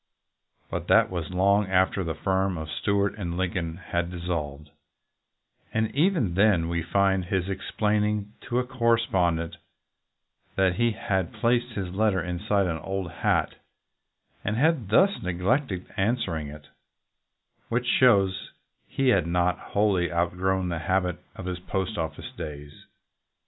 1 0.69 0.81
But 0.81 0.87
that 0.87 1.11
was 1.11 1.29
long 1.29 1.67
after 1.67 2.03
the 2.03 2.15
firm 2.15 2.57
of 2.57 2.71
Stuart 2.71 3.19
& 3.19 3.19
Lincoln 3.19 3.77
had 3.77 4.09
dissolved, 4.09 4.71
and 5.71 5.93
even 5.95 6.33
then 6.33 6.67
we 6.69 6.81
find 6.81 7.25
him 7.25 7.43
explaining 7.51 8.33
to 8.49 8.57
a 8.57 8.65
correspondent 8.65 9.57
that 10.55 10.77
he 10.77 10.93
had 10.93 11.31
placed 11.31 11.73
his 11.73 11.93
letter 11.93 12.19
inside 12.19 12.65
an 12.65 12.79
old 12.79 13.11
hat 13.11 13.53
and 14.43 14.57
had 14.57 14.89
thus 14.89 15.21
neglected 15.21 15.85
answering 15.95 16.47
it, 16.47 16.65
which 17.69 17.85
shows 17.85 18.49
he 18.87 19.09
had 19.09 19.27
not 19.27 19.59
wholly 19.59 20.11
outgrown 20.11 20.69
the 20.69 20.79
habit 20.79 21.23
of 21.35 21.45
his 21.45 21.59
post 21.59 21.99
office 21.99 22.31
days. 22.35 22.87